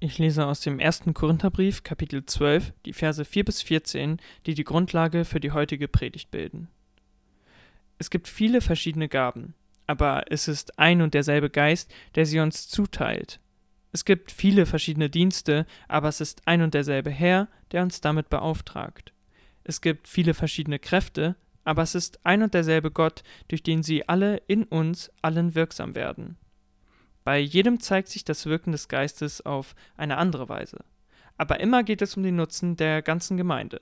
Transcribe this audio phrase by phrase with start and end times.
[0.00, 1.02] Ich lese aus dem 1.
[1.14, 6.30] Korintherbrief, Kapitel 12, die Verse 4 bis 14, die die Grundlage für die heutige Predigt
[6.30, 6.68] bilden.
[7.98, 9.54] Es gibt viele verschiedene Gaben,
[9.86, 13.40] aber es ist ein und derselbe Geist, der sie uns zuteilt.
[13.92, 18.28] Es gibt viele verschiedene Dienste, aber es ist ein und derselbe Herr, der uns damit
[18.28, 19.12] beauftragt.
[19.62, 24.08] Es gibt viele verschiedene Kräfte, aber es ist ein und derselbe Gott, durch den sie
[24.08, 26.36] alle in uns allen wirksam werden.
[27.24, 30.84] Bei jedem zeigt sich das Wirken des Geistes auf eine andere Weise.
[31.36, 33.80] Aber immer geht es um den Nutzen der ganzen Gemeinde.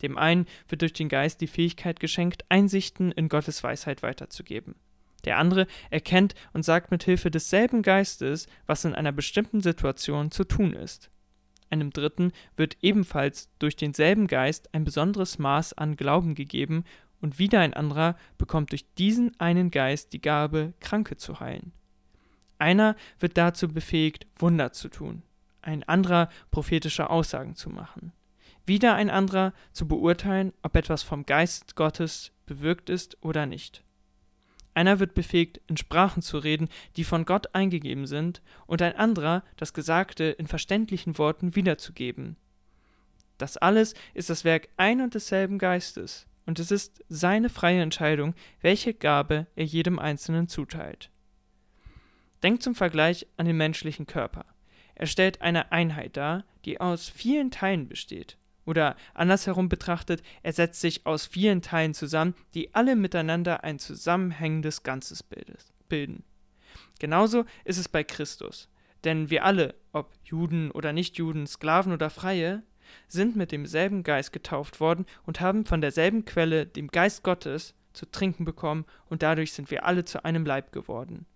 [0.00, 4.76] Dem einen wird durch den Geist die Fähigkeit geschenkt, Einsichten in Gottes Weisheit weiterzugeben.
[5.24, 10.44] Der andere erkennt und sagt mit Hilfe desselben Geistes, was in einer bestimmten Situation zu
[10.44, 11.10] tun ist.
[11.70, 16.84] Einem Dritten wird ebenfalls durch denselben Geist ein besonderes Maß an Glauben gegeben,
[17.20, 21.72] und wieder ein anderer bekommt durch diesen einen Geist die Gabe, Kranke zu heilen.
[22.58, 25.22] Einer wird dazu befähigt, Wunder zu tun,
[25.62, 28.12] ein anderer prophetische Aussagen zu machen,
[28.66, 33.84] wieder ein anderer zu beurteilen, ob etwas vom Geist Gottes bewirkt ist oder nicht.
[34.74, 39.42] Einer wird befähigt, in Sprachen zu reden, die von Gott eingegeben sind, und ein anderer
[39.56, 42.36] das Gesagte in verständlichen Worten wiederzugeben.
[43.38, 48.34] Das alles ist das Werk ein und desselben Geistes, und es ist seine freie Entscheidung,
[48.60, 51.10] welche Gabe er jedem Einzelnen zuteilt.
[52.42, 54.44] Denkt zum Vergleich an den menschlichen Körper.
[54.94, 58.36] Er stellt eine Einheit dar, die aus vielen Teilen besteht.
[58.64, 64.82] Oder andersherum betrachtet, er setzt sich aus vielen Teilen zusammen, die alle miteinander ein zusammenhängendes
[64.82, 65.24] Ganzes
[65.88, 66.22] bilden.
[66.98, 68.68] Genauso ist es bei Christus.
[69.04, 72.62] Denn wir alle, ob Juden oder Nichtjuden, Sklaven oder Freie,
[73.06, 78.06] sind mit demselben Geist getauft worden und haben von derselben Quelle, dem Geist Gottes, zu
[78.06, 81.26] trinken bekommen, und dadurch sind wir alle zu einem Leib geworden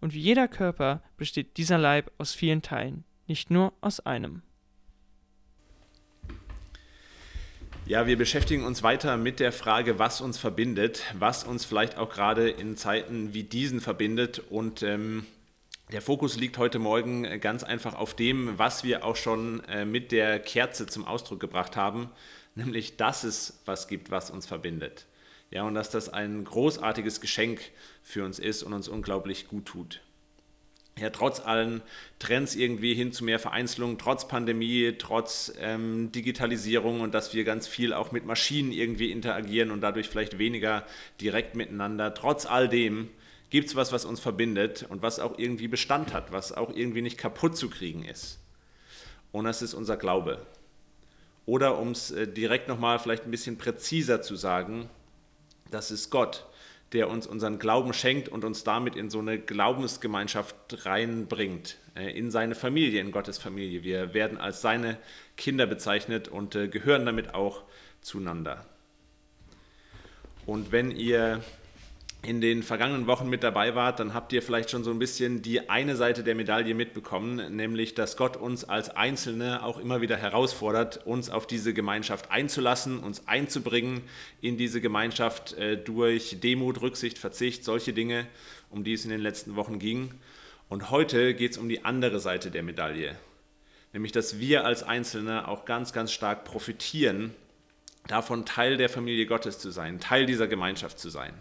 [0.00, 4.42] und wie jeder Körper besteht dieser Leib aus vielen Teilen, nicht nur aus einem.
[7.88, 12.10] Ja, wir beschäftigen uns weiter mit der Frage, was uns verbindet, was uns vielleicht auch
[12.10, 14.42] gerade in Zeiten wie diesen verbindet.
[14.50, 15.24] Und ähm,
[15.90, 20.12] der Fokus liegt heute Morgen ganz einfach auf dem, was wir auch schon äh, mit
[20.12, 22.10] der Kerze zum Ausdruck gebracht haben,
[22.54, 25.06] nämlich dass es was gibt, was uns verbindet.
[25.50, 27.60] Ja, und dass das ein großartiges Geschenk
[28.02, 30.02] für uns ist und uns unglaublich gut tut.
[30.98, 31.80] Ja, trotz allen
[32.18, 37.68] Trends irgendwie hin zu mehr Vereinzelung, trotz Pandemie, trotz ähm, Digitalisierung und dass wir ganz
[37.68, 40.84] viel auch mit Maschinen irgendwie interagieren und dadurch vielleicht weniger
[41.20, 43.08] direkt miteinander, trotz all dem
[43.50, 47.02] gibt es was, was uns verbindet und was auch irgendwie Bestand hat, was auch irgendwie
[47.02, 48.38] nicht kaputt zu kriegen ist.
[49.30, 50.44] Und das ist unser Glaube.
[51.46, 54.90] Oder um es äh, direkt nochmal vielleicht ein bisschen präziser zu sagen,
[55.70, 56.46] das ist Gott,
[56.92, 60.56] der uns unseren Glauben schenkt und uns damit in so eine Glaubensgemeinschaft
[60.86, 63.82] reinbringt, äh, in seine Familie, in Gottes Familie.
[63.82, 64.96] Wir werden als seine
[65.36, 67.62] Kinder bezeichnet und äh, gehören damit auch
[68.00, 68.64] zueinander.
[70.46, 71.42] Und wenn ihr
[72.22, 75.40] in den vergangenen Wochen mit dabei wart, dann habt ihr vielleicht schon so ein bisschen
[75.40, 80.16] die eine Seite der Medaille mitbekommen, nämlich dass Gott uns als Einzelne auch immer wieder
[80.16, 84.02] herausfordert, uns auf diese Gemeinschaft einzulassen, uns einzubringen
[84.40, 88.26] in diese Gemeinschaft äh, durch Demut, Rücksicht, Verzicht, solche Dinge,
[88.68, 90.12] um die es in den letzten Wochen ging.
[90.68, 93.16] Und heute geht es um die andere Seite der Medaille,
[93.92, 97.32] nämlich dass wir als Einzelne auch ganz, ganz stark profitieren,
[98.08, 101.32] davon Teil der Familie Gottes zu sein, Teil dieser Gemeinschaft zu sein.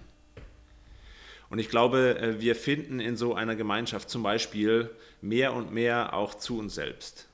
[1.49, 4.89] Und ich glaube, äh, wir finden in so einer Gemeinschaft zum Beispiel
[5.21, 7.27] mehr und mehr auch zu uns selbst.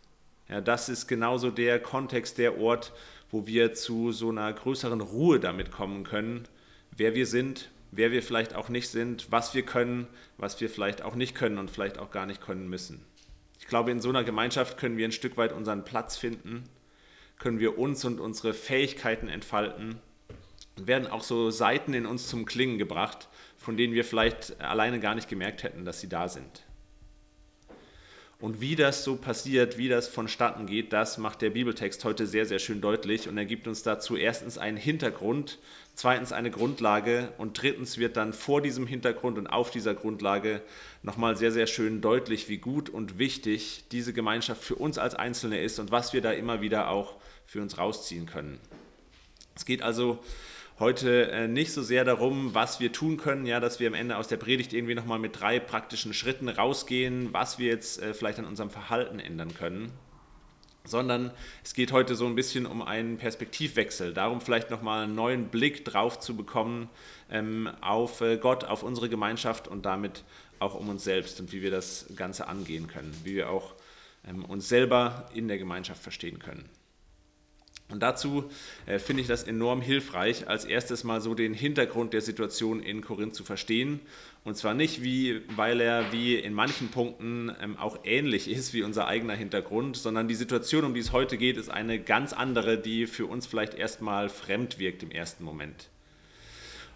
[0.50, 2.94] Ja, das ist genauso der Kontext, der Ort,
[3.32, 6.48] wo wir zu so einer größeren Ruhe damit kommen können,
[6.96, 10.08] wer wir sind, wer wir vielleicht auch nicht sind, was wir können,
[10.38, 13.04] was wir vielleicht auch nicht können und vielleicht auch gar nicht können müssen.
[13.60, 16.66] Ich glaube, in so einer Gemeinschaft können wir ein Stück weit unseren Platz finden,
[17.40, 20.00] können wir uns und unsere Fähigkeiten entfalten
[20.78, 25.16] werden auch so Seiten in uns zum Klingen gebracht, von denen wir vielleicht alleine gar
[25.16, 26.64] nicht gemerkt hätten, dass sie da sind.
[28.44, 32.46] Und wie das so passiert, wie das vonstatten geht, das macht der Bibeltext heute sehr,
[32.46, 35.60] sehr schön deutlich und er gibt uns dazu erstens einen Hintergrund,
[35.96, 40.62] zweitens eine Grundlage und drittens wird dann vor diesem Hintergrund und auf dieser Grundlage
[41.04, 45.62] nochmal sehr, sehr schön deutlich, wie gut und wichtig diese Gemeinschaft für uns als Einzelne
[45.62, 47.16] ist und was wir da immer wieder auch
[47.46, 48.60] für uns rausziehen können.
[49.56, 50.20] Es geht also
[50.84, 54.18] heute äh, nicht so sehr darum, was wir tun können, ja, dass wir am Ende
[54.18, 58.38] aus der Predigt irgendwie nochmal mit drei praktischen Schritten rausgehen, was wir jetzt äh, vielleicht
[58.38, 59.94] an unserem Verhalten ändern können,
[60.84, 61.32] sondern
[61.64, 65.86] es geht heute so ein bisschen um einen Perspektivwechsel, darum vielleicht nochmal einen neuen Blick
[65.86, 66.90] drauf zu bekommen
[67.32, 70.26] ähm, auf äh, Gott, auf unsere Gemeinschaft und damit
[70.60, 73.74] auch um uns selbst und wie wir das Ganze angehen können, wie wir auch
[74.28, 76.68] ähm, uns selber in der Gemeinschaft verstehen können.
[77.94, 78.46] Und dazu
[78.88, 83.02] äh, finde ich das enorm hilfreich, als erstes mal so den Hintergrund der Situation in
[83.02, 84.00] Korinth zu verstehen.
[84.44, 88.82] Und zwar nicht, wie, weil er wie in manchen Punkten ähm, auch ähnlich ist wie
[88.82, 92.80] unser eigener Hintergrund, sondern die Situation, um die es heute geht, ist eine ganz andere,
[92.80, 95.90] die für uns vielleicht erstmal fremd wirkt im ersten Moment.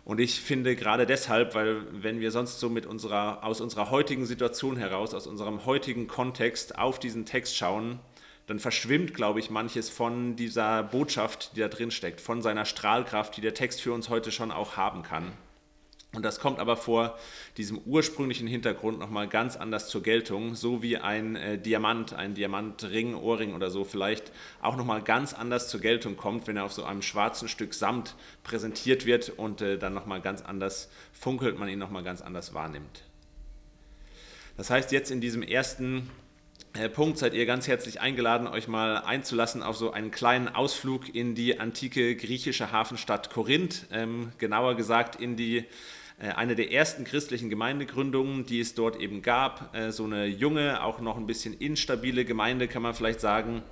[0.03, 4.25] Und ich finde gerade deshalb, weil wenn wir sonst so mit unserer, aus unserer heutigen
[4.25, 7.99] Situation heraus, aus unserem heutigen Kontext auf diesen Text schauen,
[8.47, 13.35] dann verschwimmt, glaube ich, manches von dieser Botschaft, die da drin steckt, von seiner Strahlkraft,
[13.37, 15.33] die der Text für uns heute schon auch haben kann.
[16.13, 17.19] Und das kommt aber vor
[17.57, 23.13] diesem ursprünglichen Hintergrund nochmal ganz anders zur Geltung, so wie ein äh, Diamant, ein Diamantring,
[23.13, 26.85] Ohrring oder so vielleicht auch nochmal ganz anders zur Geltung kommt, wenn er auf so
[26.85, 31.77] einem schwarzen Stück Samt präsentiert wird und äh, dann nochmal ganz anders funkelt, man ihn
[31.77, 33.03] nochmal ganz anders wahrnimmt.
[34.55, 36.09] Das heißt, jetzt in diesem ersten
[36.93, 41.33] Punkt seid ihr ganz herzlich eingeladen, euch mal einzulassen auf so einen kleinen Ausflug in
[41.33, 45.65] die antike griechische Hafenstadt Korinth, ähm, genauer gesagt in die
[46.19, 49.75] äh, eine der ersten christlichen Gemeindegründungen, die es dort eben gab.
[49.75, 53.63] Äh, so eine junge, auch noch ein bisschen instabile Gemeinde, kann man vielleicht sagen.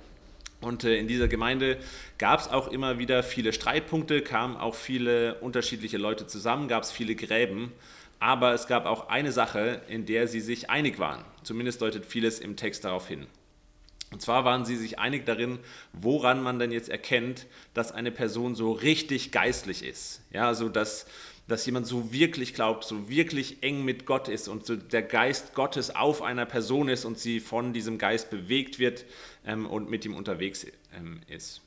[0.60, 1.78] Und äh, in dieser Gemeinde
[2.18, 6.90] gab es auch immer wieder viele Streitpunkte, kamen auch viele unterschiedliche Leute zusammen, gab es
[6.90, 7.72] viele Gräben.
[8.18, 11.22] Aber es gab auch eine Sache, in der sie sich einig waren.
[11.46, 13.28] Zumindest deutet vieles im Text darauf hin.
[14.10, 15.60] Und zwar waren sie sich einig darin,
[15.92, 20.22] woran man denn jetzt erkennt, dass eine Person so richtig geistlich ist.
[20.32, 21.06] Ja, also dass,
[21.46, 25.54] dass jemand so wirklich glaubt, so wirklich eng mit Gott ist und so der Geist
[25.54, 29.04] Gottes auf einer Person ist und sie von diesem Geist bewegt wird
[29.44, 30.66] ähm, und mit ihm unterwegs
[30.96, 31.62] ähm, ist.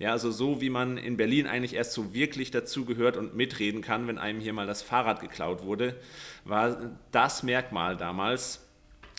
[0.00, 4.08] Ja, also so wie man in Berlin eigentlich erst so wirklich dazugehört und mitreden kann,
[4.08, 5.94] wenn einem hier mal das Fahrrad geklaut wurde,
[6.44, 8.67] war das Merkmal damals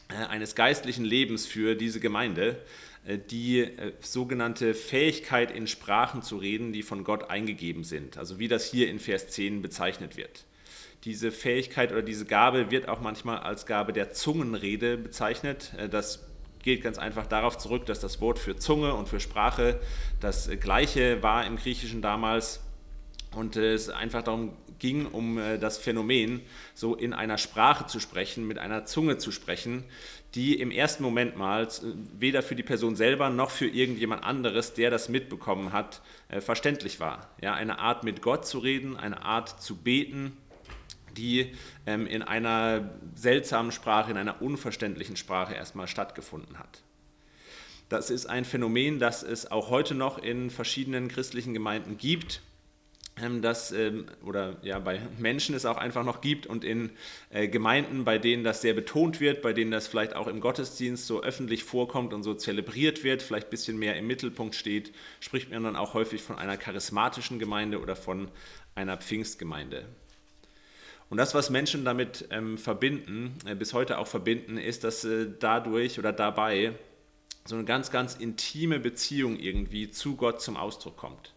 [0.09, 2.57] eines geistlichen Lebens für diese Gemeinde,
[3.05, 8.17] äh, die äh, sogenannte Fähigkeit in Sprachen zu reden, die von Gott eingegeben sind.
[8.17, 10.45] Also wie das hier in Vers 10 bezeichnet wird.
[11.05, 15.71] Diese Fähigkeit oder diese Gabe wird auch manchmal als Gabe der Zungenrede bezeichnet.
[15.91, 16.27] Das
[16.61, 19.79] geht ganz einfach darauf zurück, dass das Wort für Zunge und für Sprache
[20.19, 22.59] das gleiche war im Griechischen damals
[23.33, 26.41] und es einfach darum ging, um äh, das Phänomen,
[26.73, 29.83] so in einer Sprache zu sprechen, mit einer Zunge zu sprechen,
[30.35, 31.67] die im ersten Moment mal
[32.17, 36.99] weder für die Person selber noch für irgendjemand anderes, der das mitbekommen hat, äh, verständlich
[36.99, 37.29] war.
[37.41, 40.37] Ja, eine Art mit Gott zu reden, eine Art zu beten,
[41.17, 41.53] die
[41.85, 46.83] ähm, in einer seltsamen Sprache, in einer unverständlichen Sprache erstmal stattgefunden hat.
[47.89, 52.41] Das ist ein Phänomen, das es auch heute noch in verschiedenen christlichen Gemeinden gibt,
[53.41, 56.91] das ähm, oder ja bei Menschen es auch einfach noch gibt und in
[57.29, 61.05] äh, Gemeinden, bei denen das sehr betont wird, bei denen das vielleicht auch im Gottesdienst
[61.05, 65.51] so öffentlich vorkommt und so zelebriert wird, vielleicht ein bisschen mehr im Mittelpunkt steht, spricht
[65.51, 68.29] man dann auch häufig von einer charismatischen Gemeinde oder von
[68.75, 69.85] einer Pfingstgemeinde.
[71.09, 75.27] Und das, was Menschen damit ähm, verbinden, äh, bis heute auch verbinden, ist, dass äh,
[75.39, 76.73] dadurch oder dabei
[77.45, 81.33] so eine ganz, ganz intime Beziehung irgendwie zu Gott zum Ausdruck kommt.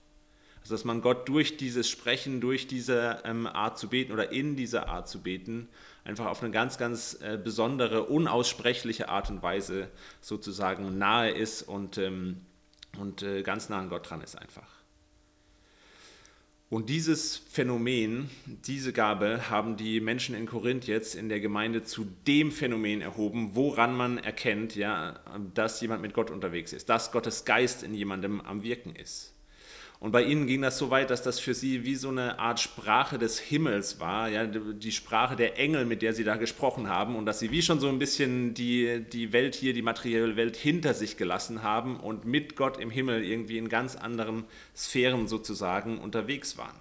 [0.62, 4.56] Also dass man Gott durch dieses Sprechen, durch diese ähm, Art zu beten oder in
[4.56, 5.68] dieser Art zu beten,
[6.04, 9.88] einfach auf eine ganz, ganz äh, besondere, unaussprechliche Art und Weise
[10.20, 12.40] sozusagen nahe ist und, ähm,
[12.98, 14.68] und äh, ganz nah an Gott dran ist einfach.
[16.72, 22.06] Und dieses Phänomen, diese Gabe haben die Menschen in Korinth jetzt in der Gemeinde zu
[22.26, 25.20] dem Phänomen erhoben, woran man erkennt, ja,
[25.52, 29.31] dass jemand mit Gott unterwegs ist, dass Gottes Geist in jemandem am Wirken ist.
[30.02, 32.58] Und bei ihnen ging das so weit, dass das für sie wie so eine Art
[32.58, 37.14] Sprache des Himmels war, ja, die Sprache der Engel, mit der sie da gesprochen haben
[37.14, 40.56] und dass sie wie schon so ein bisschen die, die Welt hier, die materielle Welt
[40.56, 44.42] hinter sich gelassen haben und mit Gott im Himmel irgendwie in ganz anderen
[44.74, 46.74] Sphären sozusagen unterwegs waren.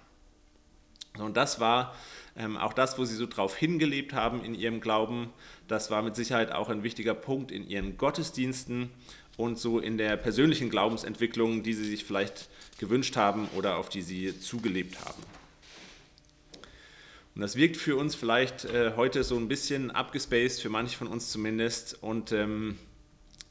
[1.20, 1.94] Und das war
[2.36, 5.32] ähm, auch das, wo sie so drauf hingelebt haben in ihrem Glauben.
[5.68, 8.90] Das war mit Sicherheit auch ein wichtiger Punkt in ihren Gottesdiensten
[9.36, 12.48] und so in der persönlichen Glaubensentwicklung, die sie sich vielleicht
[12.78, 15.22] gewünscht haben oder auf die sie zugelebt haben.
[17.34, 21.06] Und das wirkt für uns vielleicht äh, heute so ein bisschen abgespaced, für manche von
[21.06, 22.02] uns zumindest.
[22.02, 22.76] Und ähm,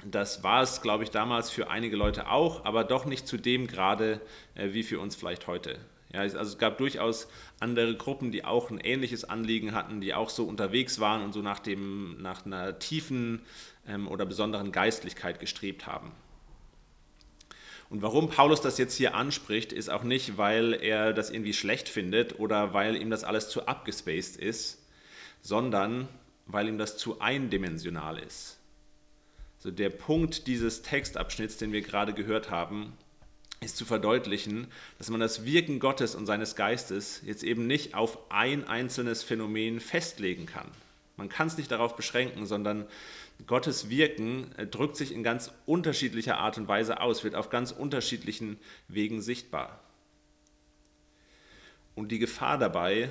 [0.06, 3.66] das war es, glaube ich, damals für einige Leute auch, aber doch nicht zu dem
[3.66, 4.22] Grade
[4.54, 5.80] äh, wie für uns vielleicht heute.
[6.14, 7.28] Ja, also es gab durchaus
[7.60, 11.42] andere Gruppen, die auch ein ähnliches Anliegen hatten, die auch so unterwegs waren und so
[11.42, 13.42] nach, dem, nach einer tiefen
[14.08, 16.12] oder besonderen Geistlichkeit gestrebt haben.
[17.90, 21.90] Und warum Paulus das jetzt hier anspricht, ist auch nicht, weil er das irgendwie schlecht
[21.90, 24.82] findet oder weil ihm das alles zu abgespaced ist,
[25.42, 26.08] sondern
[26.46, 28.60] weil ihm das zu eindimensional ist.
[29.60, 32.94] So der Punkt dieses Textabschnitts, den wir gerade gehört haben,
[33.60, 38.18] ist zu verdeutlichen, dass man das Wirken Gottes und seines Geistes jetzt eben nicht auf
[38.32, 40.72] ein einzelnes Phänomen festlegen kann.
[41.18, 42.88] Man kann es nicht darauf beschränken, sondern
[43.48, 47.72] Gottes Wirken äh, drückt sich in ganz unterschiedlicher Art und Weise aus, wird auf ganz
[47.72, 49.80] unterschiedlichen Wegen sichtbar.
[51.96, 53.10] Und die Gefahr dabei,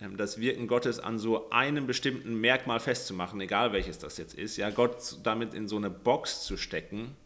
[0.00, 4.56] ähm, das Wirken Gottes an so einem bestimmten Merkmal festzumachen, egal welches das jetzt ist,
[4.56, 7.16] ja, Gott damit in so eine Box zu stecken,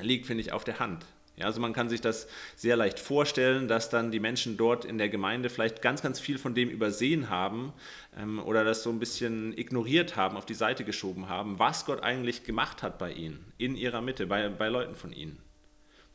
[0.00, 1.04] liegt, finde ich, auf der Hand.
[1.36, 4.96] Ja, also man kann sich das sehr leicht vorstellen, dass dann die Menschen dort in
[4.96, 7.74] der Gemeinde vielleicht ganz, ganz viel von dem übersehen haben
[8.16, 12.02] ähm, oder das so ein bisschen ignoriert haben, auf die Seite geschoben haben, was Gott
[12.02, 15.38] eigentlich gemacht hat bei ihnen, in ihrer Mitte, bei, bei Leuten von ihnen.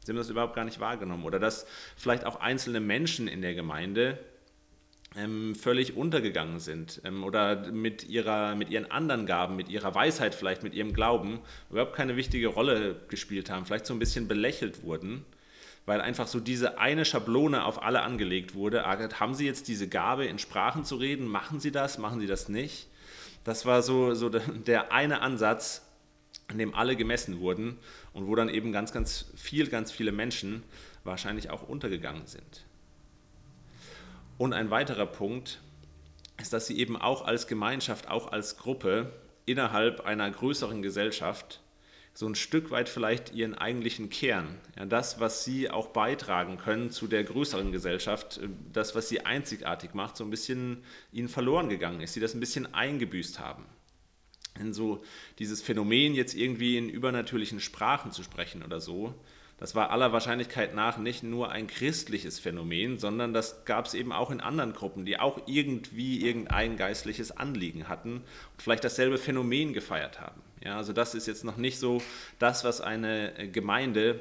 [0.04, 1.25] Sie haben das überhaupt gar nicht wahrgenommen.
[1.25, 4.18] Oder dass vielleicht auch einzelne Menschen in der Gemeinde
[5.15, 10.34] ähm, völlig untergegangen sind ähm, oder mit, ihrer, mit ihren anderen Gaben, mit ihrer Weisheit
[10.34, 11.39] vielleicht, mit ihrem Glauben
[11.70, 15.25] überhaupt keine wichtige Rolle gespielt haben, vielleicht so ein bisschen belächelt wurden,
[15.86, 18.84] weil einfach so diese eine Schablone auf alle angelegt wurde.
[18.86, 21.27] Haben Sie jetzt diese Gabe, in Sprachen zu reden?
[21.27, 21.98] Machen Sie das?
[21.98, 22.88] Machen Sie das nicht?
[23.44, 25.88] Das war so, so der eine Ansatz,
[26.48, 27.77] an dem alle gemessen wurden
[28.13, 30.63] und wo dann eben ganz, ganz viel, ganz viele Menschen
[31.03, 32.65] wahrscheinlich auch untergegangen sind.
[34.42, 35.62] Und ein weiterer Punkt
[36.42, 39.14] ist, dass sie eben auch als Gemeinschaft, auch als Gruppe
[39.46, 41.62] innerhalb einer größeren Gesellschaft
[42.16, 46.90] so ein Stück weit vielleicht ihren eigentlichen Kern, ja, das, was sie auch beitragen können
[46.90, 48.40] zu der größeren Gesellschaft,
[48.74, 52.40] das, was sie einzigartig macht, so ein bisschen ihnen verloren gegangen ist, sie das ein
[52.40, 53.66] bisschen eingebüßt haben.
[54.58, 55.04] Denn so
[55.38, 59.14] dieses Phänomen, jetzt irgendwie in übernatürlichen Sprachen zu sprechen oder so,
[59.62, 64.12] das war aller Wahrscheinlichkeit nach nicht nur ein christliches Phänomen, sondern das gab es eben
[64.12, 69.74] auch in anderen Gruppen, die auch irgendwie irgendein geistliches Anliegen hatten und vielleicht dasselbe Phänomen
[69.74, 70.41] gefeiert haben.
[70.63, 72.01] Ja, also das ist jetzt noch nicht so
[72.39, 74.20] das, was eine Gemeinde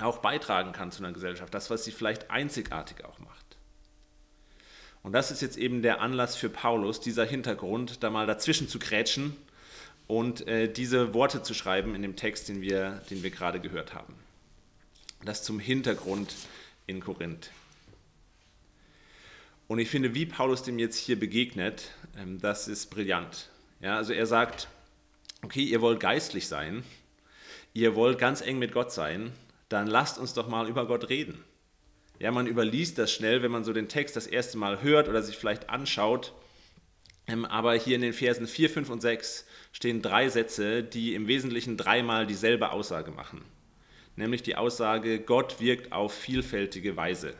[0.00, 3.56] auch beitragen kann zu einer Gesellschaft, das, was sie vielleicht einzigartig auch macht.
[5.02, 8.78] Und das ist jetzt eben der Anlass für Paulus, dieser Hintergrund, da mal dazwischen zu
[8.78, 9.36] krätschen
[10.06, 13.94] und äh, diese Worte zu schreiben in dem Text, den wir, den wir gerade gehört
[13.94, 14.14] haben.
[15.22, 16.34] Das zum Hintergrund
[16.86, 17.50] in Korinth.
[19.68, 23.50] Und ich finde, wie Paulus dem jetzt hier begegnet, ähm, das ist brillant.
[23.80, 24.68] Ja, also er sagt,
[25.42, 26.82] okay, ihr wollt geistlich sein,
[27.74, 29.32] ihr wollt ganz eng mit Gott sein,
[29.68, 31.44] dann lasst uns doch mal über Gott reden.
[32.18, 35.22] Ja, man überliest das schnell, wenn man so den Text das erste Mal hört oder
[35.22, 36.32] sich vielleicht anschaut.
[37.26, 41.28] Ähm, aber hier in den Versen 4, 5 und 6 stehen drei Sätze, die im
[41.28, 43.44] Wesentlichen dreimal dieselbe Aussage machen
[44.20, 47.34] nämlich die Aussage, Gott wirkt auf vielfältige Weise.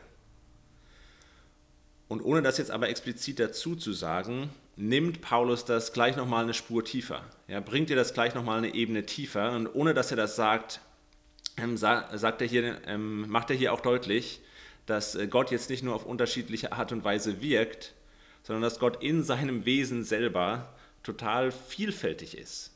[2.07, 6.53] Und ohne das jetzt aber explizit dazu zu sagen, nimmt Paulus das gleich nochmal eine
[6.53, 7.23] Spur tiefer.
[7.47, 9.53] Ja, bringt ihr das gleich nochmal eine Ebene tiefer.
[9.53, 10.81] Und ohne dass er das sagt,
[11.57, 14.41] ähm, sagt er hier, ähm, macht er hier auch deutlich,
[14.85, 17.93] dass äh, Gott jetzt nicht nur auf unterschiedliche Art und Weise wirkt,
[18.43, 20.73] sondern dass Gott in seinem Wesen selber
[21.03, 22.71] total vielfältig ist.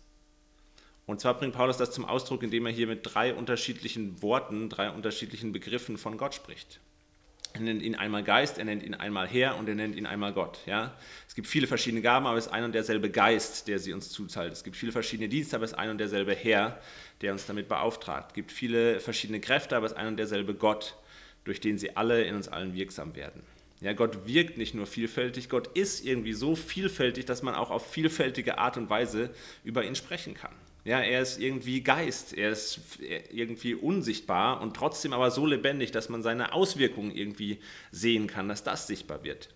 [1.06, 4.90] Und zwar bringt Paulus das zum Ausdruck, indem er hier mit drei unterschiedlichen Worten, drei
[4.90, 6.80] unterschiedlichen Begriffen von Gott spricht.
[7.54, 10.34] Er nennt ihn einmal Geist, er nennt ihn einmal Herr und er nennt ihn einmal
[10.34, 10.60] Gott.
[10.66, 10.98] Ja?
[11.26, 14.10] Es gibt viele verschiedene Gaben, aber es ist ein und derselbe Geist, der sie uns
[14.10, 14.52] zuzahlt.
[14.52, 16.82] Es gibt viele verschiedene Dienste, aber es ist ein und derselbe Herr,
[17.22, 18.32] der uns damit beauftragt.
[18.32, 20.96] Es gibt viele verschiedene Kräfte, aber es ist ein und derselbe Gott,
[21.46, 23.42] durch den sie alle in uns allen wirksam werden.
[23.80, 27.90] Ja, Gott wirkt nicht nur vielfältig, Gott ist irgendwie so vielfältig, dass man auch auf
[27.90, 29.30] vielfältige Art und Weise
[29.64, 30.54] über ihn sprechen kann.
[30.86, 32.80] Ja, er ist irgendwie Geist, er ist
[33.32, 37.60] irgendwie unsichtbar und trotzdem aber so lebendig, dass man seine Auswirkungen irgendwie
[37.92, 39.50] sehen kann, dass das sichtbar wird.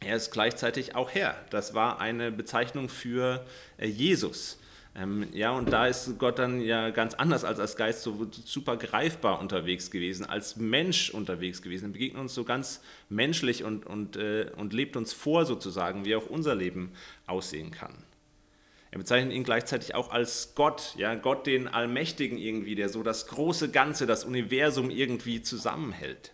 [0.00, 1.42] Er ist gleichzeitig auch Herr.
[1.48, 3.46] Das war eine Bezeichnung für
[3.78, 4.60] äh, Jesus.
[4.94, 8.76] Ähm, ja, und da ist Gott dann ja ganz anders als als Geist so super
[8.76, 11.86] greifbar unterwegs gewesen, als Mensch unterwegs gewesen.
[11.86, 16.14] Er begegnet uns so ganz menschlich und, und, äh, und lebt uns vor sozusagen, wie
[16.14, 16.92] auch unser Leben
[17.26, 17.94] aussehen kann.
[18.90, 23.26] Er bezeichnet ihn gleichzeitig auch als Gott, ja, Gott den Allmächtigen irgendwie, der so das
[23.26, 26.32] große Ganze, das Universum irgendwie zusammenhält.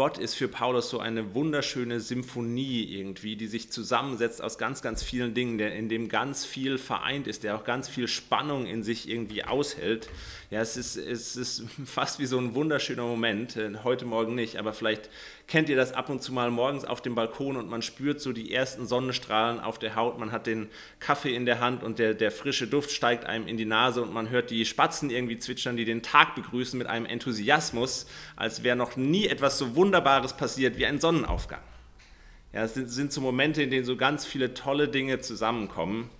[0.00, 5.02] Gott ist für Paulus so eine wunderschöne Symphonie irgendwie, die sich zusammensetzt aus ganz, ganz
[5.02, 8.82] vielen Dingen, der, in dem ganz viel vereint ist, der auch ganz viel Spannung in
[8.82, 10.08] sich irgendwie aushält.
[10.50, 14.56] Ja, es ist, es ist fast wie so ein wunderschöner Moment, äh, heute Morgen nicht,
[14.56, 15.10] aber vielleicht
[15.50, 18.32] kennt ihr das ab und zu mal morgens auf dem Balkon und man spürt so
[18.32, 20.68] die ersten Sonnenstrahlen auf der Haut, man hat den
[21.00, 24.14] Kaffee in der Hand und der, der frische Duft steigt einem in die Nase und
[24.14, 28.76] man hört die Spatzen irgendwie zwitschern, die den Tag begrüßen mit einem Enthusiasmus, als wäre
[28.76, 31.60] noch nie etwas so Wunderbares passiert wie ein Sonnenaufgang.
[32.52, 36.10] Ja, es sind, sind so Momente, in denen so ganz viele tolle Dinge zusammenkommen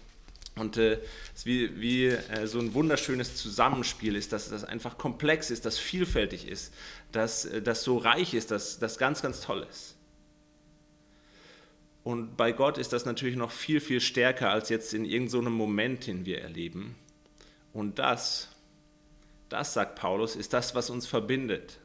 [0.57, 0.99] Und äh,
[1.45, 6.47] wie, wie äh, so ein wunderschönes Zusammenspiel ist, dass das einfach komplex ist, dass vielfältig
[6.47, 6.75] ist,
[7.12, 9.97] dass äh, das so reich ist, dass das ganz, ganz toll ist.
[12.02, 15.50] Und bei Gott ist das natürlich noch viel, viel stärker als jetzt in irgendeinem so
[15.50, 16.97] Moment, den wir erleben.
[17.73, 18.49] Und das,
[19.49, 21.78] das, sagt Paulus, ist das, was uns verbindet,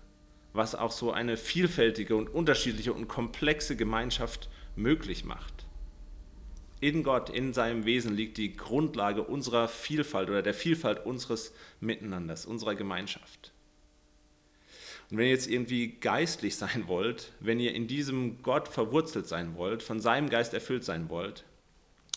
[0.53, 5.54] was auch so eine vielfältige und unterschiedliche und komplexe Gemeinschaft möglich macht.
[6.81, 12.45] In Gott, in seinem Wesen liegt die Grundlage unserer Vielfalt oder der Vielfalt unseres Miteinanders,
[12.45, 13.53] unserer Gemeinschaft.
[15.09, 19.55] Und wenn ihr jetzt irgendwie geistlich sein wollt, wenn ihr in diesem Gott verwurzelt sein
[19.55, 21.45] wollt, von seinem Geist erfüllt sein wollt,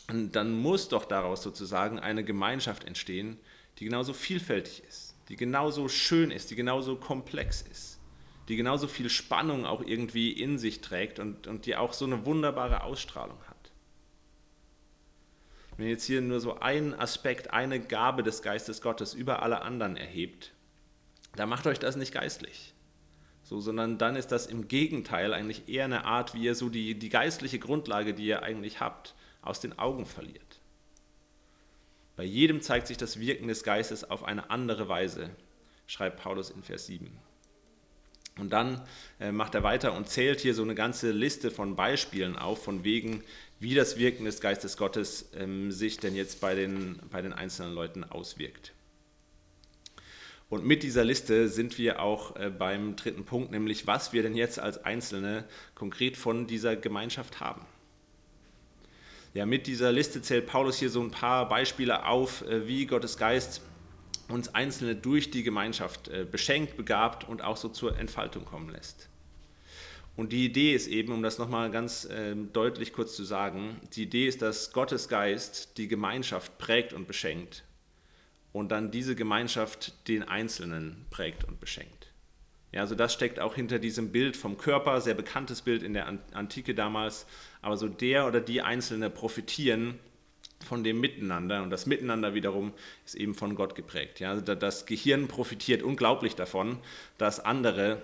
[0.09, 3.39] dann muss doch daraus sozusagen eine Gemeinschaft entstehen,
[3.79, 7.99] die genauso vielfältig ist, die genauso schön ist, die genauso komplex ist,
[8.49, 12.25] die genauso viel Spannung auch irgendwie in sich trägt und, und die auch so eine
[12.25, 13.48] wunderbare Ausstrahlung hat.
[15.79, 19.63] Wenn ihr jetzt hier nur so einen Aspekt, eine Gabe des Geistes Gottes über alle
[19.63, 20.53] anderen erhebt,
[21.37, 22.75] dann macht euch das nicht geistlich.
[23.45, 26.99] So, sondern dann ist das im Gegenteil eigentlich eher eine Art, wie ihr so die,
[26.99, 30.61] die geistliche Grundlage, die ihr eigentlich habt, aus den Augen verliert.
[32.17, 35.31] Bei jedem zeigt sich das Wirken des Geistes auf eine andere Weise,
[35.87, 37.17] schreibt Paulus in Vers 7.
[38.37, 38.83] Und dann
[39.21, 42.85] äh, macht er weiter und zählt hier so eine ganze Liste von Beispielen auf, von
[42.85, 43.23] wegen,
[43.61, 47.75] wie das Wirken des Geistes Gottes ähm, sich denn jetzt bei den, bei den einzelnen
[47.75, 48.73] Leuten auswirkt.
[50.49, 54.35] Und mit dieser Liste sind wir auch äh, beim dritten Punkt, nämlich was wir denn
[54.35, 57.67] jetzt als Einzelne konkret von dieser Gemeinschaft haben.
[59.35, 63.19] Ja, mit dieser Liste zählt Paulus hier so ein paar Beispiele auf, äh, wie Gottes
[63.19, 63.61] Geist
[64.29, 69.09] uns Einzelne durch die Gemeinschaft äh, beschenkt, begabt und auch so zur Entfaltung kommen lässt.
[70.19, 74.03] Und die Idee ist eben, um das nochmal ganz äh, deutlich kurz zu sagen, die
[74.03, 77.63] Idee ist, dass Gottes Geist die Gemeinschaft prägt und beschenkt
[78.51, 82.09] und dann diese Gemeinschaft den Einzelnen prägt und beschenkt.
[82.73, 86.13] Ja, also das steckt auch hinter diesem Bild vom Körper, sehr bekanntes Bild in der
[86.33, 87.25] Antike damals,
[87.63, 90.01] aber so der oder die Einzelne profitieren
[90.67, 92.73] von dem Miteinander und das Miteinander wiederum
[93.07, 94.19] ist eben von Gott geprägt.
[94.19, 96.79] Ja, also das Gehirn profitiert unglaublich davon,
[97.19, 98.03] dass andere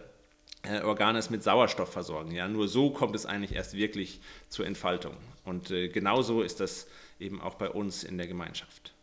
[0.84, 2.30] Organe es mit Sauerstoff versorgen.
[2.30, 5.16] Ja, nur so kommt es eigentlich erst wirklich zur Entfaltung.
[5.44, 6.86] Und äh, genauso ist das
[7.20, 8.94] eben auch bei uns in der Gemeinschaft.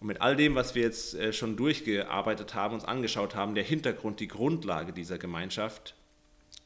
[0.00, 3.64] Und mit all dem, was wir jetzt äh, schon durchgearbeitet haben, uns angeschaut haben, der
[3.64, 5.94] Hintergrund, die Grundlage dieser Gemeinschaft,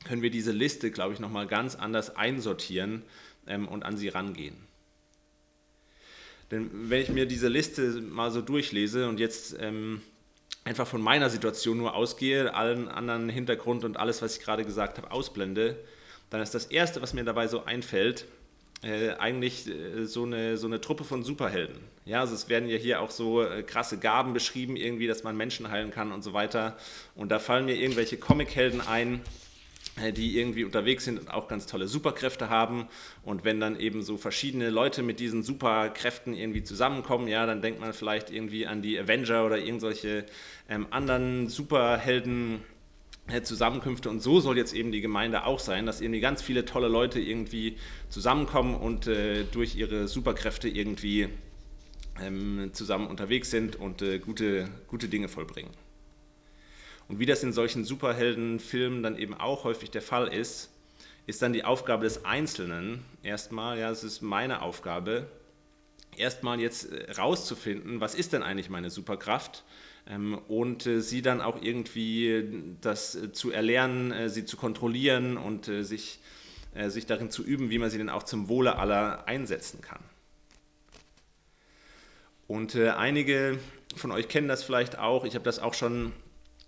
[0.04, 3.02] können wir diese Liste, glaube ich, nochmal ganz anders einsortieren
[3.46, 4.56] ähm, und an sie rangehen.
[6.50, 10.02] Denn wenn ich mir diese Liste mal so durchlese und jetzt ähm,
[10.64, 14.98] einfach von meiner Situation nur ausgehe, allen anderen Hintergrund und alles, was ich gerade gesagt
[14.98, 15.76] habe, ausblende,
[16.30, 18.26] dann ist das Erste, was mir dabei so einfällt,
[18.82, 21.76] äh, eigentlich äh, so, eine, so eine Truppe von Superhelden.
[22.06, 25.36] Ja, also es werden ja hier auch so äh, krasse Gaben beschrieben, irgendwie, dass man
[25.36, 26.76] Menschen heilen kann und so weiter.
[27.14, 29.22] Und da fallen mir irgendwelche Comichelden ein,
[29.96, 32.88] die irgendwie unterwegs sind und auch ganz tolle Superkräfte haben.
[33.22, 37.80] Und wenn dann eben so verschiedene Leute mit diesen Superkräften irgendwie zusammenkommen, ja, dann denkt
[37.80, 40.26] man vielleicht irgendwie an die Avenger oder irgendwelche
[40.68, 42.62] ähm, anderen Superhelden.
[43.26, 46.66] Äh, Zusammenkünfte und so soll jetzt eben die Gemeinde auch sein, dass irgendwie ganz viele
[46.66, 47.78] tolle Leute irgendwie
[48.10, 51.30] zusammenkommen und äh, durch ihre Superkräfte irgendwie
[52.20, 55.70] ähm, zusammen unterwegs sind und äh, gute, gute Dinge vollbringen.
[57.08, 60.70] Und wie das in solchen Superheldenfilmen dann eben auch häufig der Fall ist,
[61.26, 65.26] ist dann die Aufgabe des Einzelnen erstmal, ja, es ist meine Aufgabe,
[66.16, 69.64] erstmal jetzt äh, rauszufinden, was ist denn eigentlich meine Superkraft
[70.06, 75.66] ähm, und äh, sie dann auch irgendwie das äh, zu erlernen, sie zu kontrollieren und
[75.66, 76.20] sich,
[76.88, 80.00] sich darin zu üben, wie man sie dann auch zum Wohle aller einsetzen kann.
[82.46, 83.58] Und einige
[83.96, 86.12] von euch kennen das vielleicht auch, ich habe das auch schon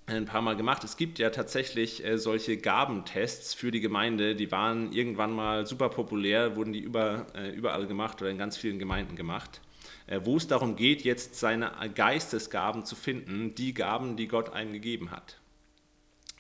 [0.07, 0.85] ein paar Mal gemacht.
[0.85, 5.89] Es gibt ja tatsächlich äh, solche Gabentests für die Gemeinde, die waren irgendwann mal super
[5.89, 9.61] populär, wurden die über, äh, überall gemacht oder in ganz vielen Gemeinden gemacht,
[10.07, 14.73] äh, wo es darum geht, jetzt seine Geistesgaben zu finden, die Gaben, die Gott einem
[14.73, 15.41] gegeben hat.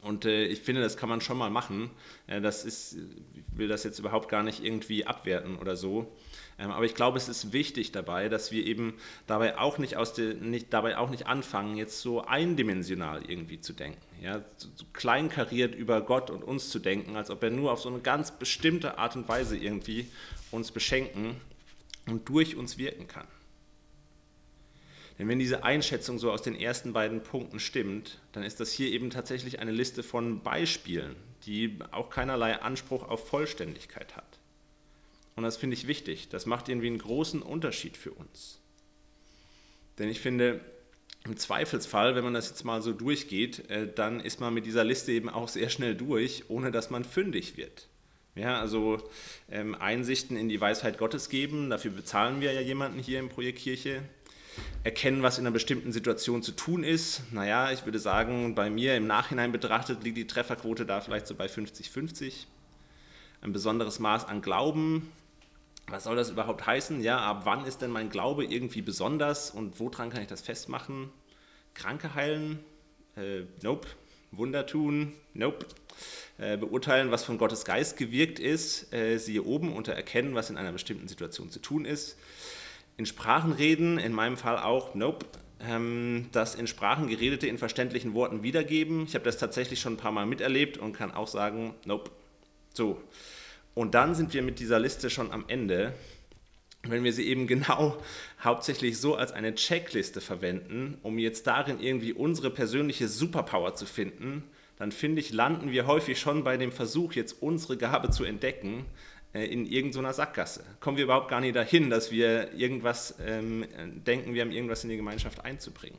[0.00, 1.90] Und äh, ich finde, das kann man schon mal machen.
[2.28, 2.96] Äh, das ist,
[3.34, 6.16] ich will das jetzt überhaupt gar nicht irgendwie abwerten oder so.
[6.58, 8.94] Ähm, aber ich glaube, es ist wichtig dabei, dass wir eben
[9.26, 13.72] dabei auch nicht, aus de, nicht, dabei auch nicht anfangen, jetzt so eindimensional irgendwie zu
[13.72, 14.00] denken.
[14.22, 14.42] Ja?
[14.56, 18.00] So kleinkariert über Gott und uns zu denken, als ob er nur auf so eine
[18.00, 20.08] ganz bestimmte Art und Weise irgendwie
[20.50, 21.36] uns beschenken
[22.06, 23.26] und durch uns wirken kann.
[25.18, 28.90] Denn wenn diese Einschätzung so aus den ersten beiden Punkten stimmt, dann ist das hier
[28.90, 31.16] eben tatsächlich eine Liste von Beispielen,
[31.46, 34.35] die auch keinerlei Anspruch auf Vollständigkeit hat.
[35.36, 36.28] Und das finde ich wichtig.
[36.30, 38.58] Das macht irgendwie einen großen Unterschied für uns.
[39.98, 40.60] Denn ich finde,
[41.24, 44.84] im Zweifelsfall, wenn man das jetzt mal so durchgeht, äh, dann ist man mit dieser
[44.84, 47.88] Liste eben auch sehr schnell durch, ohne dass man fündig wird.
[48.34, 49.02] Ja, also
[49.50, 53.60] ähm, Einsichten in die Weisheit Gottes geben, dafür bezahlen wir ja jemanden hier im Projekt
[53.60, 54.02] Kirche.
[54.84, 57.22] Erkennen, was in einer bestimmten Situation zu tun ist.
[57.30, 61.34] Naja, ich würde sagen, bei mir im Nachhinein betrachtet liegt die Trefferquote da vielleicht so
[61.34, 62.46] bei 50-50.
[63.42, 65.10] Ein besonderes Maß an Glauben,
[65.88, 67.00] was soll das überhaupt heißen?
[67.02, 71.10] Ja, ab wann ist denn mein Glaube irgendwie besonders und woran kann ich das festmachen?
[71.74, 72.58] Kranke heilen?
[73.16, 73.86] Äh, nope.
[74.32, 75.12] Wunder tun?
[75.34, 75.66] Nope.
[76.38, 80.56] Äh, beurteilen, was von Gottes Geist gewirkt ist, äh, siehe oben, unter erkennen, was in
[80.56, 82.18] einer bestimmten Situation zu tun ist.
[82.98, 85.24] In Sprachen reden, in meinem Fall auch, nope.
[85.60, 89.04] Ähm, das in Sprachen geredete in verständlichen Worten wiedergeben.
[89.04, 92.10] Ich habe das tatsächlich schon ein paar Mal miterlebt und kann auch sagen, nope.
[92.74, 93.00] So,
[93.76, 95.92] und dann sind wir mit dieser Liste schon am Ende,
[96.82, 98.02] wenn wir sie eben genau
[98.42, 104.44] hauptsächlich so als eine Checkliste verwenden, um jetzt darin irgendwie unsere persönliche Superpower zu finden,
[104.78, 108.86] dann finde ich, landen wir häufig schon bei dem Versuch, jetzt unsere Gabe zu entdecken,
[109.34, 110.64] äh, in irgendeiner Sackgasse.
[110.80, 113.66] Kommen wir überhaupt gar nicht dahin, dass wir irgendwas ähm,
[114.06, 115.98] denken, wir haben irgendwas in die Gemeinschaft einzubringen.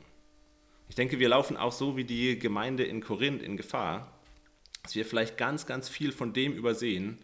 [0.88, 4.18] Ich denke, wir laufen auch so wie die Gemeinde in Korinth in Gefahr,
[4.82, 7.18] dass wir vielleicht ganz, ganz viel von dem übersehen,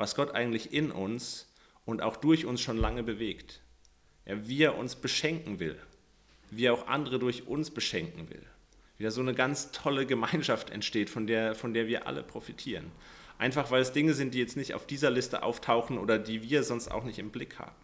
[0.00, 1.46] was Gott eigentlich in uns
[1.84, 3.60] und auch durch uns schon lange bewegt.
[4.26, 5.78] Ja, wie er uns beschenken will,
[6.50, 8.42] wie er auch andere durch uns beschenken will.
[8.96, 12.90] Wie da so eine ganz tolle Gemeinschaft entsteht, von der, von der wir alle profitieren.
[13.38, 16.62] Einfach weil es Dinge sind, die jetzt nicht auf dieser Liste auftauchen oder die wir
[16.62, 17.76] sonst auch nicht im Blick haben.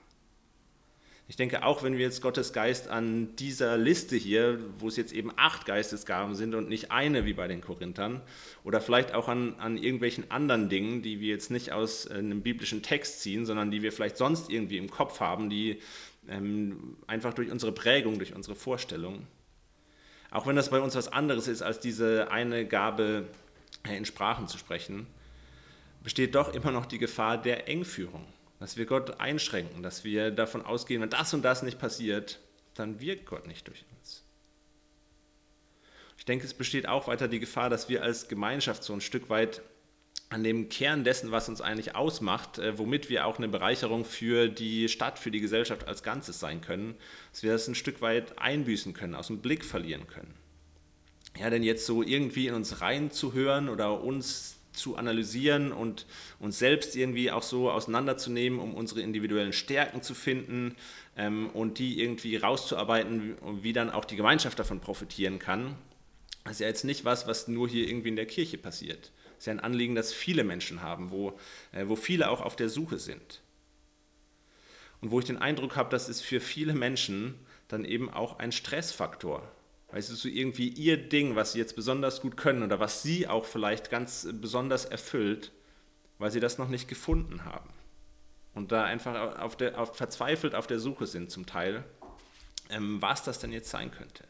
[1.28, 5.12] Ich denke auch, wenn wir jetzt Gottes Geist an dieser Liste hier, wo es jetzt
[5.12, 8.22] eben acht Geistesgaben sind und nicht eine wie bei den Korinthern,
[8.62, 12.42] oder vielleicht auch an, an irgendwelchen anderen Dingen, die wir jetzt nicht aus äh, einem
[12.42, 15.80] biblischen Text ziehen, sondern die wir vielleicht sonst irgendwie im Kopf haben, die
[16.28, 19.26] ähm, einfach durch unsere Prägung, durch unsere Vorstellung,
[20.30, 23.26] auch wenn das bei uns was anderes ist, als diese eine Gabe
[23.82, 25.08] äh, in Sprachen zu sprechen,
[26.04, 28.24] besteht doch immer noch die Gefahr der Engführung
[28.58, 32.40] dass wir Gott einschränken, dass wir davon ausgehen, wenn das und das nicht passiert,
[32.74, 34.22] dann wirkt Gott nicht durch uns.
[36.18, 39.28] Ich denke, es besteht auch weiter die Gefahr, dass wir als Gemeinschaft so ein Stück
[39.28, 39.62] weit
[40.28, 44.48] an dem Kern dessen, was uns eigentlich ausmacht, äh, womit wir auch eine Bereicherung für
[44.48, 46.96] die Stadt, für die Gesellschaft als Ganzes sein können,
[47.30, 50.34] dass wir das ein Stück weit einbüßen können, aus dem Blick verlieren können.
[51.38, 56.06] Ja, denn jetzt so irgendwie in uns reinzuhören oder uns zu analysieren und
[56.38, 60.76] uns selbst irgendwie auch so auseinanderzunehmen, um unsere individuellen Stärken zu finden
[61.16, 65.76] ähm, und die irgendwie rauszuarbeiten, wie dann auch die Gemeinschaft davon profitieren kann.
[66.44, 69.10] Das ist ja jetzt nicht was, was nur hier irgendwie in der Kirche passiert.
[69.24, 71.38] Das ist ja ein Anliegen, das viele Menschen haben, wo,
[71.72, 73.42] äh, wo viele auch auf der Suche sind.
[75.00, 77.34] Und wo ich den Eindruck habe, das ist für viele Menschen
[77.68, 79.50] dann eben auch ein Stressfaktor,
[79.90, 83.28] Weißt du, so irgendwie ihr Ding, was sie jetzt besonders gut können oder was sie
[83.28, 85.52] auch vielleicht ganz besonders erfüllt,
[86.18, 87.70] weil sie das noch nicht gefunden haben.
[88.54, 91.84] Und da einfach auf der, auf, verzweifelt auf der Suche sind zum Teil,
[92.70, 94.24] ähm, was das denn jetzt sein könnte.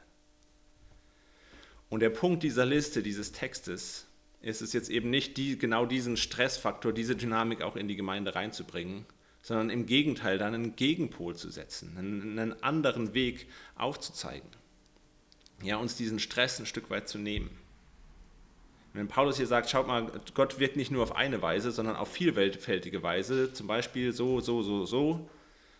[1.88, 4.07] Und der Punkt dieser Liste, dieses Textes,
[4.42, 8.35] ist es jetzt eben nicht, die, genau diesen Stressfaktor, diese Dynamik auch in die Gemeinde
[8.35, 9.07] reinzubringen,
[9.40, 14.51] sondern im Gegenteil dann einen Gegenpol zu setzen, einen, einen anderen Weg aufzuzeigen
[15.62, 17.51] ja, uns diesen Stress ein Stück weit zu nehmen.
[18.92, 22.11] Wenn Paulus hier sagt, schaut mal, Gott wirkt nicht nur auf eine Weise, sondern auf
[22.11, 25.29] vielfältige Weise, zum Beispiel so, so, so, so,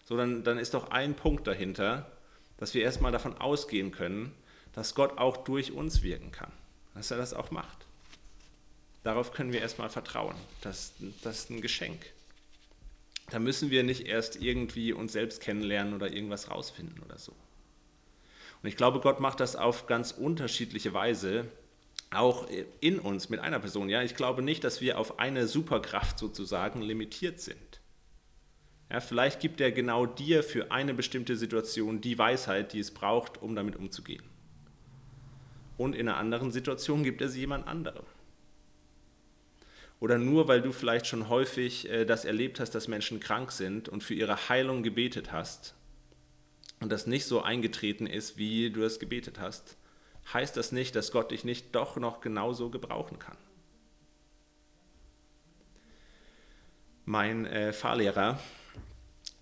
[0.05, 2.11] so dann, dann ist doch ein Punkt dahinter,
[2.59, 4.35] dass wir erstmal davon ausgehen können,
[4.75, 6.53] dass Gott auch durch uns wirken kann,
[6.95, 7.87] dass er das auch macht.
[9.03, 10.35] Darauf können wir erstmal vertrauen.
[10.61, 12.13] Das, das ist ein Geschenk.
[13.31, 17.33] Da müssen wir nicht erst irgendwie uns selbst kennenlernen oder irgendwas rausfinden oder so.
[18.67, 21.47] Und ich glaube, Gott macht das auf ganz unterschiedliche Weise,
[22.11, 22.49] auch
[22.81, 23.89] in uns mit einer Person.
[23.89, 27.81] Ja, ich glaube nicht, dass wir auf eine Superkraft sozusagen limitiert sind.
[28.91, 33.41] Ja, vielleicht gibt er genau dir für eine bestimmte Situation die Weisheit, die es braucht,
[33.41, 34.25] um damit umzugehen.
[35.77, 38.05] Und in einer anderen Situation gibt er sie jemand anderem.
[40.01, 43.89] Oder nur weil du vielleicht schon häufig äh, das erlebt hast, dass Menschen krank sind
[43.89, 45.77] und für ihre Heilung gebetet hast,
[46.81, 49.77] und das nicht so eingetreten ist, wie du es gebetet hast,
[50.33, 53.37] heißt das nicht, dass Gott dich nicht doch noch genauso gebrauchen kann.
[57.05, 58.41] Mein äh, Fahrlehrer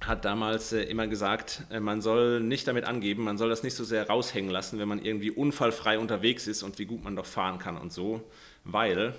[0.00, 3.74] hat damals äh, immer gesagt, äh, man soll nicht damit angeben, man soll das nicht
[3.74, 7.24] so sehr raushängen lassen, wenn man irgendwie unfallfrei unterwegs ist und wie gut man doch
[7.24, 8.22] fahren kann und so,
[8.64, 9.14] weil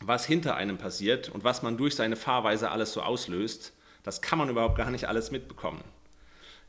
[0.00, 4.38] was hinter einem passiert und was man durch seine Fahrweise alles so auslöst, Das kann
[4.38, 5.82] man überhaupt gar nicht alles mitbekommen.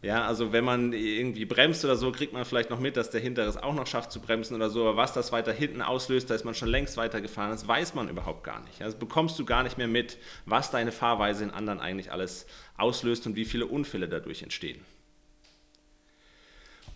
[0.03, 3.21] Ja, also wenn man irgendwie bremst oder so, kriegt man vielleicht noch mit, dass der
[3.21, 4.81] Hintere es auch noch schafft zu bremsen oder so.
[4.87, 7.51] Aber was das weiter hinten auslöst, da ist man schon längst weitergefahren.
[7.51, 8.81] Das weiß man überhaupt gar nicht.
[8.81, 13.27] Also bekommst du gar nicht mehr mit, was deine Fahrweise in anderen eigentlich alles auslöst
[13.27, 14.83] und wie viele Unfälle dadurch entstehen.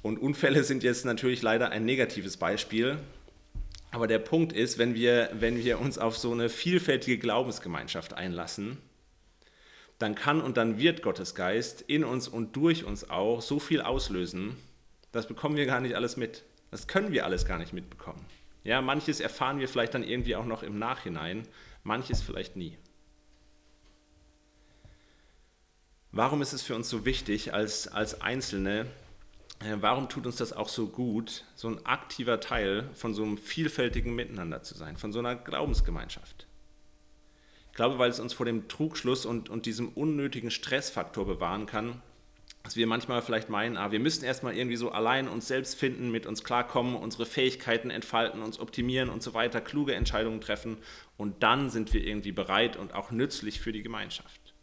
[0.02, 2.98] Und Unfälle sind jetzt natürlich leider ein negatives Beispiel.
[3.92, 8.80] Aber der Punkt ist, wenn wir, wenn wir uns auf so eine vielfältige Glaubensgemeinschaft einlassen,
[10.00, 13.82] dann kann und dann wird Gottes Geist in uns und durch uns auch so viel
[13.82, 14.58] auslösen,
[15.12, 16.44] das bekommen wir gar nicht alles mit.
[16.72, 18.26] Das können wir alles gar nicht mitbekommen.
[18.66, 21.48] Ja, manches erfahren wir vielleicht dann irgendwie auch noch im Nachhinein,
[21.84, 22.78] manches vielleicht nie.
[26.12, 28.88] Warum ist es für uns so wichtig als, als Einzelne?
[29.60, 33.38] Äh, warum tut uns das auch so gut, so ein aktiver Teil von so einem
[33.38, 36.48] vielfältigen Miteinander zu sein, von so einer Glaubensgemeinschaft?
[37.76, 42.02] Ich glaube, weil es uns vor dem Trugschluss und, und diesem unnötigen Stressfaktor bewahren kann,
[42.64, 46.10] dass wir manchmal vielleicht meinen, ah, wir müssen erstmal irgendwie so allein uns selbst finden,
[46.10, 50.78] mit uns klarkommen, unsere Fähigkeiten entfalten, uns optimieren und so weiter, kluge Entscheidungen treffen
[51.18, 54.54] und dann sind wir irgendwie bereit und auch nützlich für die Gemeinschaft.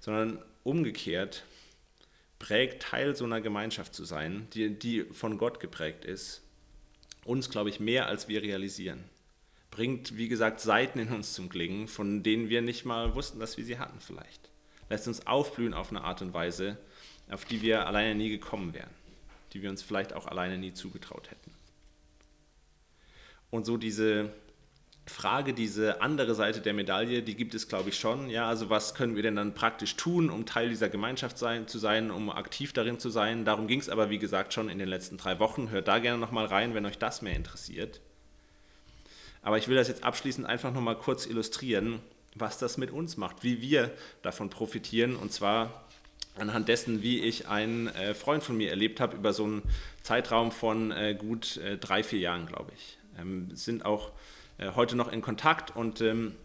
[0.00, 1.46] Sondern umgekehrt
[2.38, 6.42] prägt Teil so einer Gemeinschaft zu sein, die, die von Gott geprägt ist,
[7.24, 9.02] uns, glaube ich, mehr als wir realisieren
[9.72, 13.56] bringt, wie gesagt, Seiten in uns zum Klingen, von denen wir nicht mal wussten, dass
[13.56, 14.50] wir sie hatten vielleicht.
[14.88, 16.78] Lässt uns aufblühen auf eine Art und Weise,
[17.30, 18.90] auf die wir alleine nie gekommen wären,
[19.52, 21.50] die wir uns vielleicht auch alleine nie zugetraut hätten.
[23.50, 24.32] Und so diese
[25.06, 28.30] Frage, diese andere Seite der Medaille, die gibt es, glaube ich, schon.
[28.30, 31.78] Ja, also was können wir denn dann praktisch tun, um Teil dieser Gemeinschaft sein, zu
[31.78, 33.44] sein, um aktiv darin zu sein?
[33.44, 35.70] Darum ging es aber, wie gesagt, schon in den letzten drei Wochen.
[35.70, 38.00] Hört da gerne nochmal rein, wenn euch das mehr interessiert.
[39.42, 42.00] Aber ich will das jetzt abschließend einfach nochmal kurz illustrieren,
[42.34, 43.90] was das mit uns macht, wie wir
[44.22, 45.16] davon profitieren.
[45.16, 45.84] Und zwar
[46.36, 49.62] anhand dessen, wie ich einen äh, Freund von mir erlebt habe über so einen
[50.02, 52.98] Zeitraum von äh, gut äh, drei, vier Jahren, glaube ich.
[53.20, 54.12] Ähm, sind auch
[54.76, 56.36] heute noch in Kontakt und ähm,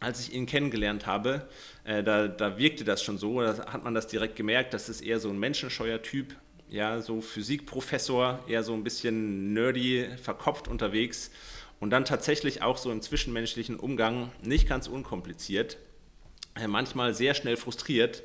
[0.00, 1.46] als ich ihn kennengelernt habe,
[1.84, 5.20] da, da, wirkte das schon so, da hat man das direkt gemerkt, das ist eher
[5.20, 6.34] so ein menschenscheuer Typ,
[6.70, 11.30] ja, so Physikprofessor, eher so ein bisschen nerdy, verkopft unterwegs
[11.80, 15.78] und dann tatsächlich auch so im zwischenmenschlichen Umgang nicht ganz unkompliziert,
[16.54, 18.22] äh, manchmal sehr schnell frustriert.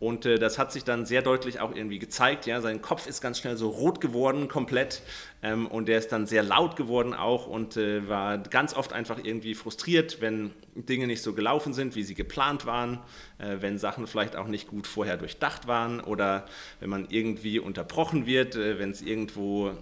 [0.00, 2.46] Und äh, das hat sich dann sehr deutlich auch irgendwie gezeigt.
[2.46, 5.02] Ja, sein Kopf ist ganz schnell so rot geworden, komplett.
[5.42, 9.18] Ähm, und der ist dann sehr laut geworden auch und äh, war ganz oft einfach
[9.20, 13.00] irgendwie frustriert, wenn Dinge nicht so gelaufen sind, wie sie geplant waren,
[13.38, 16.46] äh, wenn Sachen vielleicht auch nicht gut vorher durchdacht waren oder
[16.78, 19.72] wenn man irgendwie unterbrochen wird, äh, wenn es irgendwo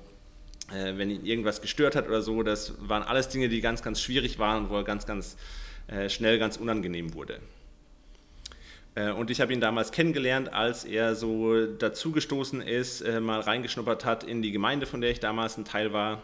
[0.72, 2.42] äh, wenn ihn irgendwas gestört hat oder so.
[2.42, 5.36] Das waren alles Dinge, die ganz, ganz schwierig waren, wo er ganz, ganz
[5.88, 7.40] äh, schnell ganz unangenehm wurde.
[8.96, 14.04] Äh, und ich habe ihn damals kennengelernt, als er so dazugestoßen ist, äh, mal reingeschnuppert
[14.04, 16.22] hat in die Gemeinde, von der ich damals ein Teil war.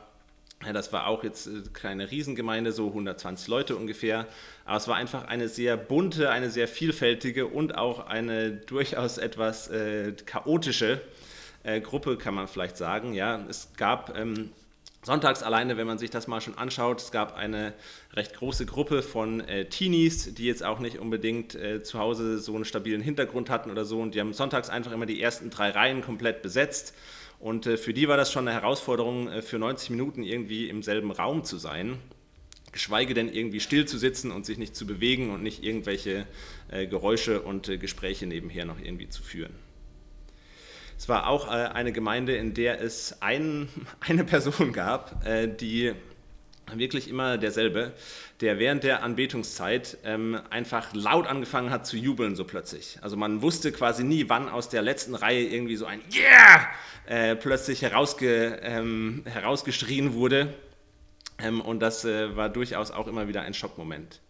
[0.72, 4.26] Das war auch jetzt äh, keine Riesengemeinde, so 120 Leute ungefähr.
[4.64, 9.70] Aber es war einfach eine sehr bunte, eine sehr vielfältige und auch eine durchaus etwas
[10.24, 11.00] chaotische
[11.64, 13.14] äh, Gruppe, kann man vielleicht sagen.
[13.14, 14.50] Ja, es gab ähm,
[15.02, 17.74] sonntags alleine, wenn man sich das mal schon anschaut, es gab eine
[18.14, 22.54] recht große Gruppe von äh, Teenies, die jetzt auch nicht unbedingt äh, zu Hause so
[22.54, 24.00] einen stabilen Hintergrund hatten oder so.
[24.00, 26.94] Und die haben sonntags einfach immer die ersten drei Reihen komplett besetzt.
[27.38, 30.82] Und äh, für die war das schon eine Herausforderung, äh, für 90 Minuten irgendwie im
[30.82, 31.98] selben Raum zu sein
[32.72, 36.26] geschweige denn irgendwie still zu sitzen und sich nicht zu bewegen und nicht irgendwelche
[36.70, 39.52] äh, Geräusche und äh, Gespräche nebenher noch irgendwie zu führen.
[41.02, 43.68] Es war auch äh, eine Gemeinde, in der es ein,
[44.06, 45.94] eine Person gab, äh, die
[46.72, 47.92] wirklich immer derselbe,
[48.40, 53.00] der während der Anbetungszeit ähm, einfach laut angefangen hat zu jubeln, so plötzlich.
[53.02, 56.68] Also man wusste quasi nie, wann aus der letzten Reihe irgendwie so ein Yeah
[57.06, 60.54] äh, plötzlich herausge, ähm, herausgeschrien wurde.
[61.40, 64.20] Ähm, und das war durchaus auch immer wieder ein Schockmoment.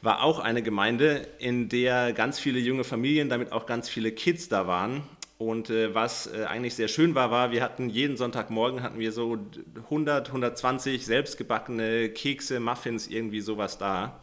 [0.00, 4.48] War auch eine Gemeinde, in der ganz viele junge Familien, damit auch ganz viele Kids
[4.48, 5.02] da waren
[5.38, 9.12] und äh, was äh, eigentlich sehr schön war, war, wir hatten jeden Sonntagmorgen hatten wir
[9.12, 9.38] so
[9.84, 14.18] 100, 120 selbstgebackene Kekse, Muffins, irgendwie sowas da.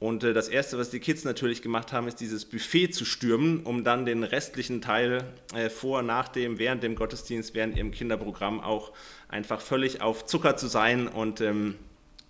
[0.00, 3.60] Und äh, das Erste, was die Kids natürlich gemacht haben, ist dieses Buffet zu stürmen,
[3.60, 5.22] um dann den restlichen Teil
[5.54, 8.90] äh, vor, nach dem, während dem Gottesdienst, während ihrem Kinderprogramm auch
[9.28, 11.76] einfach völlig auf Zucker zu sein und ähm,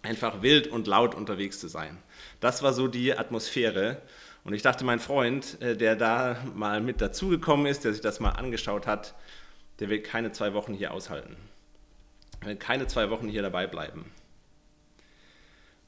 [0.03, 1.97] einfach wild und laut unterwegs zu sein.
[2.41, 4.03] Das war so die Atmosphäre.
[4.45, 8.21] Und ich dachte, mein Freund, äh, der da mal mit dazugekommen ist, der sich das
[8.21, 9.15] mal angeschaut hat,
[9.79, 11.37] der will keine zwei Wochen hier aushalten.
[12.41, 14.05] Er will keine zwei Wochen hier dabei bleiben.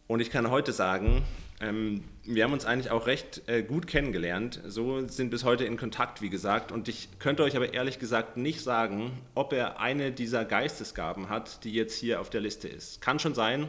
[0.06, 1.24] Und ich kann heute sagen,
[1.60, 4.60] Ähm, wir haben uns eigentlich auch recht äh, gut kennengelernt.
[4.66, 6.72] So sind bis heute in Kontakt, wie gesagt.
[6.72, 11.62] Und ich könnte euch aber ehrlich gesagt nicht sagen, ob er eine dieser Geistesgaben hat,
[11.62, 13.00] die jetzt hier auf der Liste ist.
[13.00, 13.68] Kann schon sein,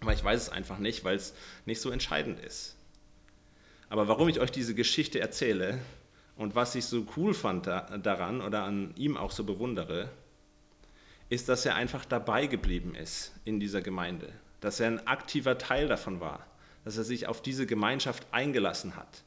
[0.00, 1.34] aber ich weiß es einfach nicht, weil es
[1.66, 2.76] nicht so entscheidend ist.
[3.92, 5.78] Aber warum ich euch diese Geschichte erzähle
[6.38, 10.08] und was ich so cool fand daran oder an ihm auch so bewundere,
[11.28, 15.88] ist, dass er einfach dabei geblieben ist in dieser Gemeinde, dass er ein aktiver Teil
[15.88, 16.46] davon war,
[16.86, 19.24] dass er sich auf diese Gemeinschaft eingelassen hat,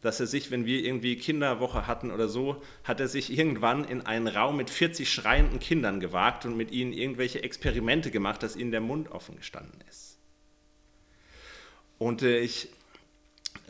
[0.00, 4.06] dass er sich, wenn wir irgendwie Kinderwoche hatten oder so, hat er sich irgendwann in
[4.06, 8.70] einen Raum mit 40 schreienden Kindern gewagt und mit ihnen irgendwelche Experimente gemacht, dass ihnen
[8.70, 10.16] der Mund offen gestanden ist.
[11.98, 12.70] Und äh, ich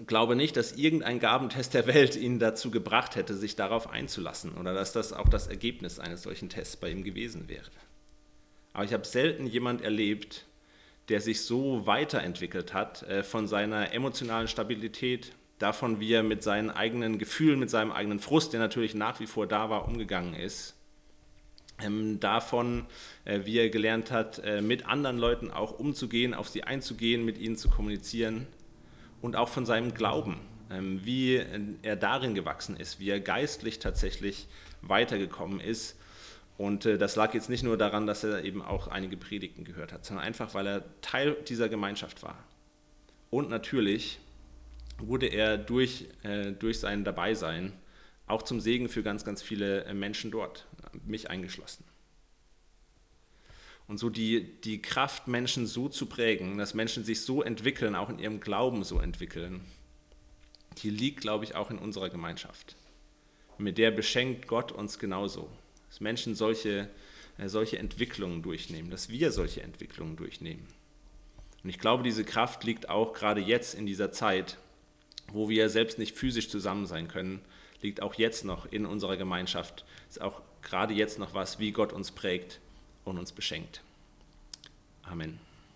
[0.06, 4.74] glaube nicht, dass irgendein Gabentest der Welt ihn dazu gebracht hätte, sich darauf einzulassen oder
[4.74, 7.70] dass das auch das Ergebnis eines solchen Tests bei ihm gewesen wäre.
[8.72, 10.46] Aber ich habe selten jemand erlebt,
[11.08, 16.70] der sich so weiterentwickelt hat äh, von seiner emotionalen Stabilität, davon, wie er mit seinen
[16.70, 20.76] eigenen Gefühlen, mit seinem eigenen Frust, der natürlich nach wie vor da war, umgegangen ist.
[21.80, 22.86] Ähm, davon,
[23.24, 27.38] äh, wie er gelernt hat, äh, mit anderen Leuten auch umzugehen, auf sie einzugehen, mit
[27.38, 28.46] ihnen zu kommunizieren
[29.20, 31.42] und auch von seinem Glauben, ähm, wie
[31.82, 34.48] er darin gewachsen ist, wie er geistlich tatsächlich
[34.82, 35.98] weitergekommen ist.
[36.56, 39.92] Und äh, das lag jetzt nicht nur daran, dass er eben auch einige Predigten gehört
[39.92, 42.42] hat, sondern einfach, weil er Teil dieser Gemeinschaft war.
[43.30, 44.18] Und natürlich
[44.98, 47.72] wurde er durch, äh, durch sein Dabeisein
[48.26, 50.66] auch zum Segen für ganz, ganz viele äh, Menschen dort,
[51.06, 51.84] mich eingeschlossen.
[53.88, 58.10] Und so die, die Kraft, Menschen so zu prägen, dass Menschen sich so entwickeln, auch
[58.10, 59.62] in ihrem Glauben so entwickeln,
[60.82, 62.76] die liegt, glaube ich, auch in unserer Gemeinschaft.
[63.56, 65.48] Mit der beschenkt Gott uns genauso.
[65.88, 66.88] Dass Menschen solche,
[67.38, 70.66] äh, solche Entwicklungen durchnehmen, dass wir solche Entwicklungen durchnehmen.
[71.64, 74.58] Und ich glaube, diese Kraft liegt auch gerade jetzt in dieser Zeit,
[75.32, 77.40] wo wir selbst nicht physisch zusammen sein können,
[77.80, 79.86] liegt auch jetzt noch in unserer Gemeinschaft.
[80.10, 82.60] Ist auch gerade jetzt noch was, wie Gott uns prägt
[83.08, 83.82] und uns beschenkt.
[85.02, 85.47] Amen.